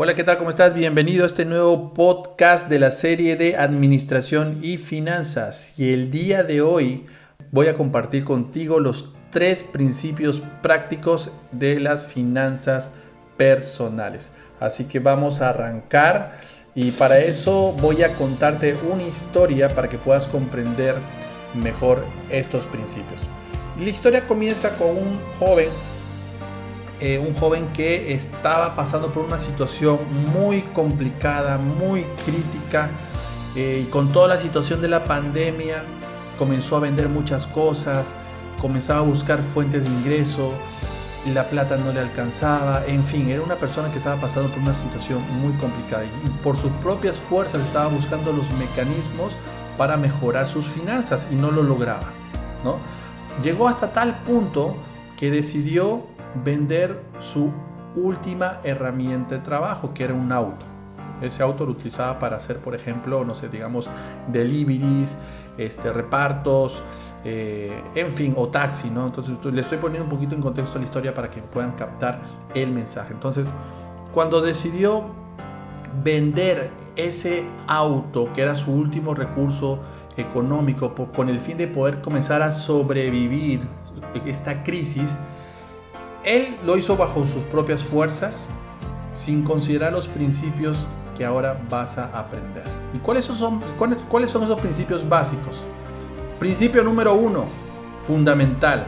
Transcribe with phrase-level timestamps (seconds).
[0.00, 0.38] Hola, ¿qué tal?
[0.38, 0.74] ¿Cómo estás?
[0.74, 5.76] Bienvenido a este nuevo podcast de la serie de Administración y Finanzas.
[5.76, 7.04] Y el día de hoy
[7.50, 12.92] voy a compartir contigo los tres principios prácticos de las finanzas
[13.36, 14.30] personales.
[14.60, 16.38] Así que vamos a arrancar
[16.76, 20.94] y para eso voy a contarte una historia para que puedas comprender
[21.54, 23.22] mejor estos principios.
[23.76, 25.70] La historia comienza con un joven
[27.00, 29.98] eh, un joven que estaba pasando por una situación
[30.32, 32.90] muy complicada, muy crítica,
[33.56, 35.84] eh, y con toda la situación de la pandemia
[36.38, 38.14] comenzó a vender muchas cosas,
[38.60, 40.52] comenzaba a buscar fuentes de ingreso,
[41.26, 44.60] y la plata no le alcanzaba, en fin, era una persona que estaba pasando por
[44.60, 49.34] una situación muy complicada y por sus propias fuerzas estaba buscando los mecanismos
[49.76, 52.12] para mejorar sus finanzas y no lo lograba,
[52.64, 52.78] ¿no?
[53.42, 54.76] Llegó hasta tal punto
[55.16, 56.04] que decidió
[56.44, 57.52] vender su
[57.94, 60.66] última herramienta de trabajo, que era un auto.
[61.20, 63.90] Ese auto lo utilizaba para hacer, por ejemplo, no sé, digamos,
[64.28, 65.16] deliveries,
[65.56, 66.82] este, repartos,
[67.24, 69.06] eh, en fin, o taxi, ¿no?
[69.06, 72.20] Entonces le estoy poniendo un poquito en contexto la historia para que puedan captar
[72.54, 73.12] el mensaje.
[73.12, 73.52] Entonces,
[74.14, 75.04] cuando decidió
[76.04, 79.80] vender ese auto, que era su último recurso
[80.16, 83.60] económico, con el fin de poder comenzar a sobrevivir
[84.24, 85.16] esta crisis,
[86.24, 88.48] él lo hizo bajo sus propias fuerzas,
[89.12, 92.64] sin considerar los principios que ahora vas a aprender.
[92.94, 93.62] ¿Y cuáles son,
[94.22, 95.64] esos principios básicos?
[96.38, 97.46] Principio número uno,
[97.96, 98.86] fundamental.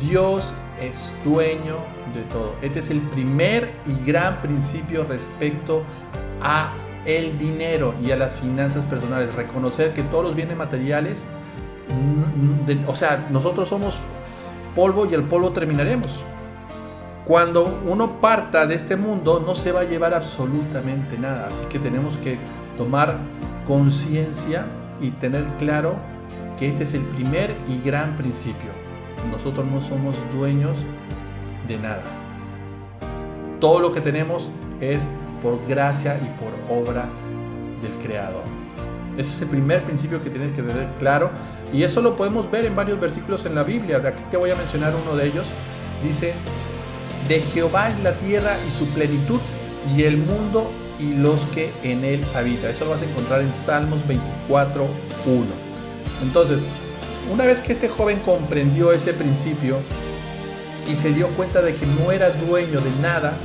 [0.00, 1.76] Dios es dueño
[2.14, 2.56] de todo.
[2.60, 5.84] Este es el primer y gran principio respecto
[6.40, 9.32] a el dinero y a las finanzas personales.
[9.34, 11.26] Reconocer que todos los bienes materiales,
[12.88, 14.02] o sea, nosotros somos
[14.74, 16.24] polvo y el polvo terminaremos.
[17.24, 21.78] Cuando uno parta de este mundo no se va a llevar absolutamente nada, así que
[21.78, 22.38] tenemos que
[22.76, 23.18] tomar
[23.66, 24.66] conciencia
[25.00, 25.96] y tener claro
[26.58, 28.70] que este es el primer y gran principio.
[29.30, 30.78] Nosotros no somos dueños
[31.68, 32.02] de nada.
[33.60, 35.08] Todo lo que tenemos es
[35.40, 37.08] por gracia y por obra
[37.80, 38.61] del Creador.
[39.16, 41.30] Ese es el primer principio que tienes que tener claro
[41.72, 44.02] y eso lo podemos ver en varios versículos en la Biblia.
[44.04, 45.48] Aquí te voy a mencionar uno de ellos.
[46.02, 46.34] Dice,
[47.28, 49.40] de Jehová es la tierra y su plenitud
[49.96, 52.70] y el mundo y los que en él habitan.
[52.70, 55.46] Eso lo vas a encontrar en Salmos 24, 1.
[56.22, 56.62] Entonces,
[57.30, 59.78] una vez que este joven comprendió ese principio
[60.86, 63.36] y se dio cuenta de que no era dueño de nada,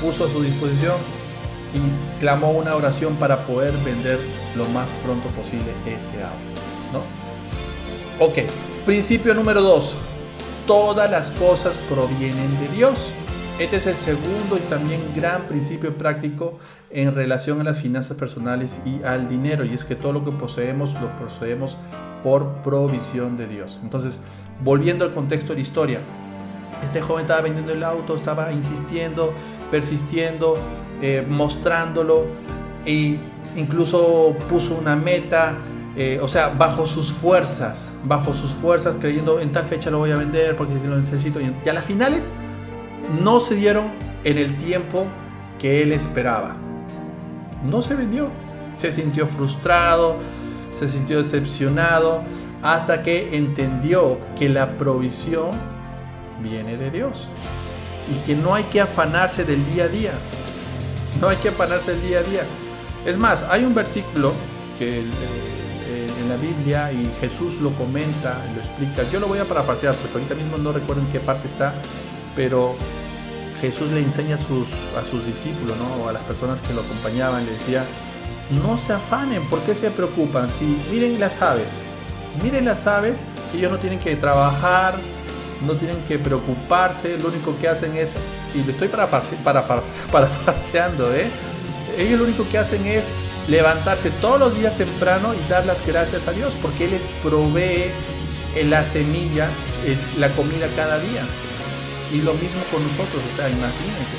[0.00, 0.96] puso a su disposición
[1.74, 4.20] y clamó una oración para poder vender
[4.56, 6.36] lo más pronto posible ese auto.
[6.92, 7.22] ¿no?
[8.24, 8.38] Ok,
[8.86, 9.96] principio número dos.
[10.66, 13.14] Todas las cosas provienen de Dios.
[13.58, 16.58] Este es el segundo y también gran principio práctico
[16.90, 19.64] en relación a las finanzas personales y al dinero.
[19.64, 21.76] Y es que todo lo que poseemos lo poseemos
[22.22, 23.80] por provisión de Dios.
[23.82, 24.20] Entonces,
[24.62, 26.00] volviendo al contexto de la historia.
[26.82, 29.32] Este joven estaba vendiendo el auto, estaba insistiendo,
[29.70, 30.56] persistiendo,
[31.00, 32.26] eh, mostrándolo
[32.84, 33.20] e
[33.56, 35.58] incluso puso una meta
[35.94, 40.10] eh, o sea, bajo sus fuerzas, bajo sus fuerzas, creyendo en tal fecha lo voy
[40.10, 41.38] a vender porque si lo necesito.
[41.40, 42.32] Y a las finales
[43.22, 43.90] no se dieron
[44.24, 45.06] en el tiempo
[45.58, 46.56] que él esperaba.
[47.62, 48.30] No se vendió.
[48.72, 50.16] Se sintió frustrado,
[50.78, 52.22] se sintió decepcionado,
[52.62, 55.50] hasta que entendió que la provisión
[56.42, 57.28] viene de Dios.
[58.10, 60.12] Y que no hay que afanarse del día a día.
[61.20, 62.42] No hay que afanarse del día a día.
[63.04, 64.32] Es más, hay un versículo
[64.78, 65.02] que
[66.22, 69.02] en la Biblia y Jesús lo comenta, lo explica.
[69.10, 71.74] Yo lo voy a parafrasear porque ahorita mismo no recuerdo en qué parte está,
[72.36, 72.76] pero
[73.60, 74.38] Jesús le enseña a
[75.04, 76.04] sus, discípulos, ¿no?
[76.04, 77.84] o a las personas que lo acompañaban, le decía,
[78.50, 80.50] no se afanen, ¿por qué se preocupan?
[80.50, 81.80] Si miren las aves,
[82.42, 83.24] miren las aves,
[83.54, 84.96] ellos no tienen que trabajar,
[85.66, 88.16] no tienen que preocuparse, lo único que hacen es,
[88.54, 88.88] y le estoy
[90.12, 91.30] parafraseando, ¿eh?
[91.98, 93.12] Ellos lo único que hacen es
[93.48, 97.90] levantarse todos los días temprano y dar las gracias a Dios, porque Él les provee
[98.64, 99.48] la semilla,
[100.18, 101.24] la comida cada día.
[102.12, 104.12] Y lo mismo con nosotros, o sea, imagínense,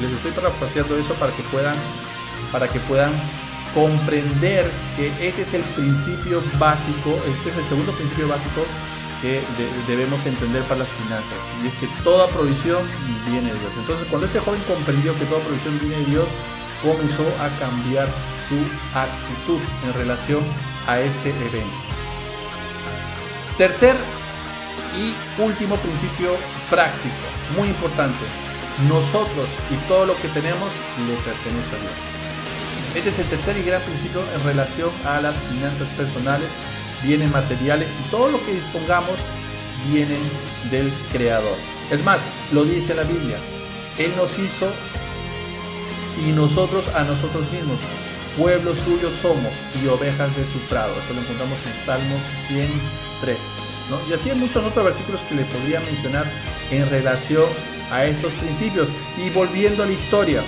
[0.00, 1.76] les, estoy parafraseando eso para que puedan,
[2.50, 3.12] para que puedan
[3.72, 8.66] comprender que este es el principio básico, este es el segundo principio básico
[9.22, 9.42] que
[9.86, 11.38] debemos entender para las finanzas.
[11.62, 12.88] Y es que toda provisión
[13.26, 13.72] viene de Dios.
[13.78, 16.26] Entonces, cuando este joven comprendió que toda provisión viene de Dios,
[16.82, 18.08] comenzó a cambiar
[18.48, 18.56] su
[18.96, 20.44] actitud en relación
[20.86, 21.76] a este evento.
[23.58, 23.96] Tercer
[24.96, 26.36] y último principio
[26.70, 27.24] práctico,
[27.56, 28.24] muy importante.
[28.88, 30.70] nosotros y todo lo que tenemos
[31.08, 31.92] le pertenece a Dios.
[32.94, 36.48] Este es el tercer y gran principio en relación a las finanzas personales,
[37.02, 39.16] bienes materiales y todo lo que dispongamos
[39.90, 40.16] viene
[40.70, 41.56] del Creador.
[41.90, 42.20] Es más,
[42.52, 43.38] lo dice la Biblia.
[43.98, 44.70] Él nos hizo
[46.24, 47.78] y nosotros a nosotros mismos.
[48.36, 49.52] Pueblo suyo somos
[49.82, 50.92] y ovejas de su prado.
[51.02, 53.38] Eso lo encontramos en Salmos 103.
[54.08, 56.26] Y así hay muchos otros versículos que le podría mencionar
[56.70, 57.44] en relación
[57.90, 58.90] a estos principios.
[59.24, 60.42] Y volviendo a la historia,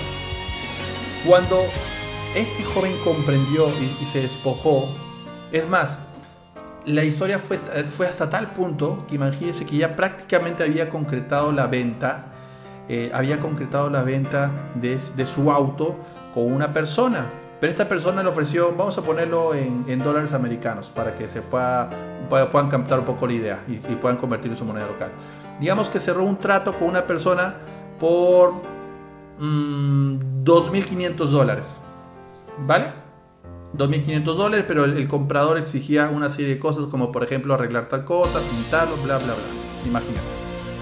[1.25, 1.63] cuando
[2.35, 3.69] este joven comprendió
[4.01, 4.87] y, se despojó,
[5.51, 5.97] es más,
[6.85, 7.57] la historia fue,
[7.87, 12.28] fue hasta tal punto que imagínense que ya prácticamente había concretado la venta,
[12.89, 15.95] eh, había concretado la venta de, su auto
[16.33, 17.27] con una persona.
[17.61, 21.89] Pero esta persona le ofreció, vamos a ponerlo en, dólares americanos para que se pueda,
[22.29, 25.11] puedan captar un poco la idea y, puedan convertir en su moneda local.
[25.59, 27.55] Digamos que cerró un trato con una persona
[27.99, 28.53] por
[29.39, 31.67] 2.500 mm, dólares.
[32.65, 32.87] ¿Vale?
[33.77, 38.03] 2.500 dólares, pero el, comprador exigía una serie de cosas como por ejemplo arreglar tal
[38.03, 39.85] cosa, pintarlo, bla, bla, bla.
[39.85, 40.31] Imagínense,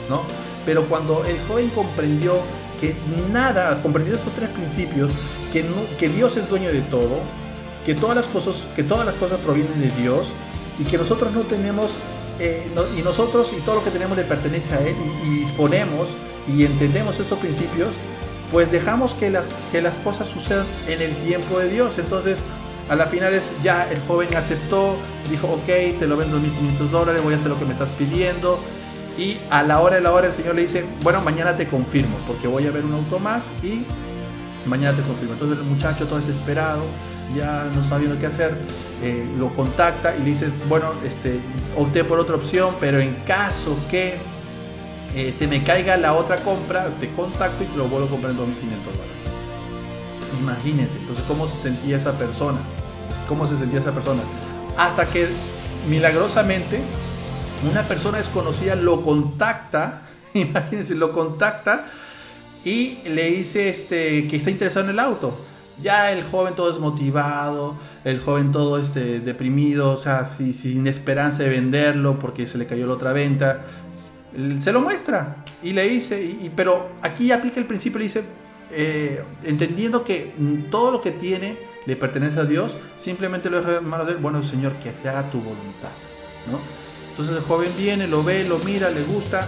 [0.10, 0.47] ¿no?
[0.68, 2.34] Pero cuando el joven comprendió
[2.78, 2.94] que
[3.32, 5.12] nada, comprendió estos tres principios,
[5.54, 7.22] que, Dios es dueño de todo,
[7.86, 10.28] que todas las cosas, que todas las cosas provienen de Dios
[10.78, 11.92] y que nosotros no tenemos
[12.40, 16.10] eh, y nosotros y todo lo que tenemos le pertenece a Él y, disponemos
[16.54, 17.96] y entendemos estos principios,
[18.52, 21.98] pues dejamos que las, que las cosas sucedan en el tiempo de Dios.
[21.98, 22.40] Entonces,
[22.90, 24.98] a la final es ya el joven aceptó,
[25.30, 28.60] dijo, ok, te lo vendo 1.500 dólares, voy a hacer lo que me estás pidiendo.
[29.18, 32.18] Y a la hora de la hora el Señor le dice, bueno, mañana te confirmo,
[32.28, 33.84] porque voy a ver un auto más y
[34.68, 35.34] mañana te confirmo.
[35.34, 36.84] Entonces el muchacho todo desesperado,
[37.36, 38.56] ya no sabiendo qué hacer,
[39.02, 41.40] eh, lo contacta y le dice, bueno, este,
[41.76, 44.18] opté por otra opción, pero en caso que
[45.16, 48.34] eh, se me caiga la otra compra, te contacto y te lo vuelvo a comprar
[48.34, 49.18] en 2.500 dólares.
[50.40, 52.60] Imagínense, entonces cómo se sentía esa persona,
[53.28, 54.22] cómo se sentía esa persona.
[54.78, 55.30] Hasta que
[55.90, 56.84] milagrosamente
[57.64, 61.86] una persona desconocida lo contacta, imagínense, lo contacta
[62.64, 65.38] y le dice este, que está interesado en el auto.
[65.82, 71.50] Ya el joven todo desmotivado, el joven todo este, deprimido, o sea, sin esperanza de
[71.50, 73.62] venderlo porque se le cayó la otra venta,
[74.60, 78.24] se lo muestra y le dice, pero aquí aplica el principio, le dice,
[78.72, 80.34] eh, entendiendo que
[80.72, 84.20] todo lo que tiene le pertenece a Dios, simplemente lo deja en manos de él,
[84.20, 85.92] bueno Señor, que se haga tu voluntad,
[86.52, 86.87] ¿no?
[87.18, 89.48] Entonces el joven viene, lo ve, lo mira, le gusta,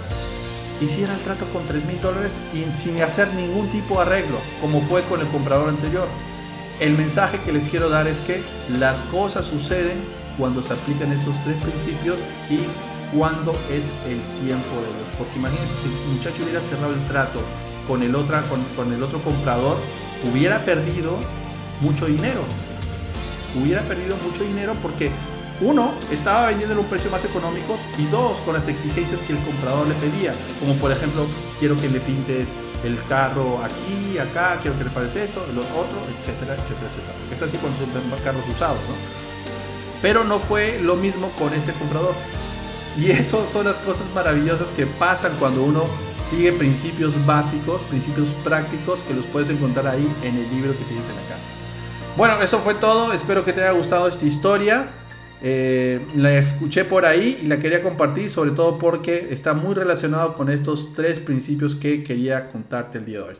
[0.82, 4.40] y cierra el trato con 3 mil dólares y sin hacer ningún tipo de arreglo,
[4.60, 6.08] como fue con el comprador anterior.
[6.80, 10.02] El mensaje que les quiero dar es que las cosas suceden
[10.36, 12.18] cuando se aplican estos tres principios
[12.50, 12.60] y
[13.16, 15.10] cuando es el tiempo de Dios.
[15.20, 17.40] Porque imagínense si el muchacho hubiera cerrado el trato
[17.88, 19.78] con el otro comprador,
[20.32, 21.20] hubiera perdido
[21.82, 22.42] mucho dinero.
[23.62, 25.12] Hubiera perdido mucho dinero porque
[25.62, 29.40] uno, estaba vendiendo en un precio más económico y dos, con las exigencias que el
[29.40, 31.26] comprador le pedía, como por ejemplo,
[31.60, 32.50] quiero que le pintes
[32.84, 37.14] el carro aquí, acá, quiero que le parezca esto, lo otro, etcétera, etcétera, etcétera.
[37.20, 38.96] Porque es así cuando venden carros usados, ¿no?
[40.02, 42.14] Pero no fue lo mismo con este comprador.
[42.98, 45.84] Y eso son las cosas maravillosas que pasan cuando uno
[46.30, 51.06] sigue principios básicos, principios prácticos que los puedes encontrar ahí en el libro que tienes
[51.08, 51.46] en la casa.
[52.16, 53.14] Bueno, eso fue todo.
[53.14, 54.90] Espero que te haya gustado esta historia.
[55.42, 60.36] Eh, la escuché por ahí y la quería compartir, sobre todo porque está muy relacionado
[60.36, 63.36] con estos tres principios que quería contarte el día de hoy.